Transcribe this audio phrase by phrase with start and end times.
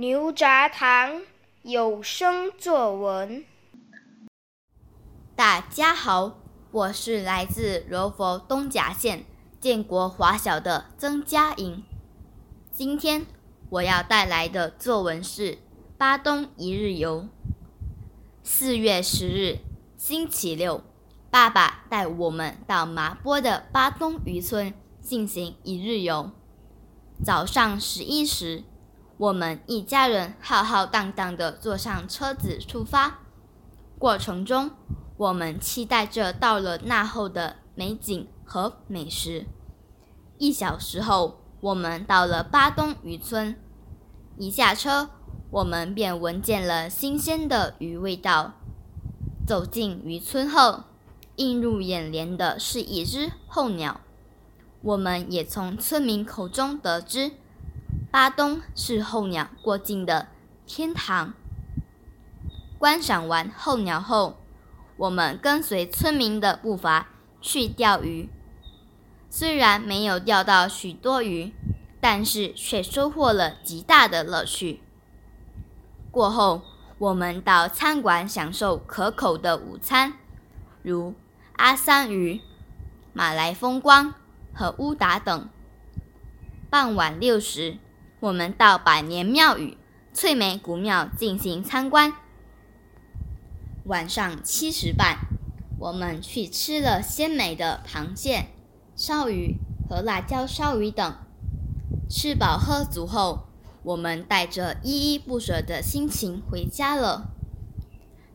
[0.00, 1.20] 牛轧糖
[1.60, 3.44] 有声作文。
[5.36, 6.38] 大家好，
[6.70, 9.26] 我是来自柔佛东甲县
[9.60, 11.84] 建国华小的曾佳莹。
[12.72, 13.26] 今天
[13.68, 15.56] 我要带来的作文是
[15.98, 17.20] 《巴东一日游》。
[18.42, 19.58] 四月十日，
[19.98, 20.82] 星期六，
[21.30, 24.72] 爸爸带我们到麻坡的巴东渔村
[25.02, 26.30] 进行一日游。
[27.22, 28.64] 早上十一时，
[29.20, 33.18] 我们一家人浩浩荡荡地坐上车子出发。
[33.98, 34.70] 过程中，
[35.18, 39.44] 我们期待着到了那后的美景和美食。
[40.38, 43.54] 一小时后，我们到了巴东渔村。
[44.38, 45.10] 一下车，
[45.50, 48.54] 我们便闻见了新鲜的鱼味道。
[49.46, 50.84] 走进渔村后，
[51.36, 54.00] 映入眼帘的是一只候鸟。
[54.80, 57.32] 我们也从村民口中得知，
[58.10, 60.28] 巴东是候鸟过境的
[60.66, 61.34] 天堂。
[62.78, 64.38] 观赏完候鸟后，
[64.96, 67.08] 我们跟随村民的步伐
[67.40, 68.28] 去钓鱼。
[69.28, 71.52] 虽然没有钓到许多鱼，
[72.00, 74.80] 但是却收获了极大的乐趣。
[76.10, 76.62] 过后，
[76.98, 80.14] 我们到餐馆享受可口的午餐，
[80.82, 81.14] 如
[81.56, 82.40] 阿三鱼、
[83.12, 84.14] 马来风光。
[84.52, 85.48] 和乌达等。
[86.68, 87.78] 傍晚六时，
[88.20, 89.78] 我们到百年庙宇
[90.12, 92.12] 翠梅古庙进行参观。
[93.84, 95.20] 晚上七时半，
[95.78, 98.48] 我们去吃了鲜美的螃蟹、
[98.94, 99.56] 烧鱼
[99.88, 101.14] 和辣椒烧鱼等。
[102.10, 103.46] 吃饱喝足后，
[103.82, 107.30] 我们带着依依不舍的心情回家了。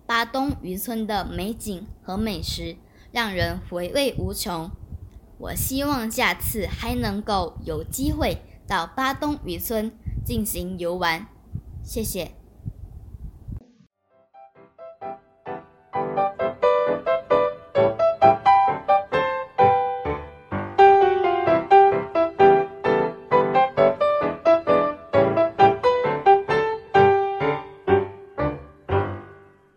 [0.08, 2.78] 巴东渔村的美景和美食
[3.12, 4.72] 让人回味无穷。
[5.38, 9.92] 我希望下次还能够有机会到巴东渔村
[10.26, 11.28] 进行游玩，
[11.84, 12.32] 谢谢。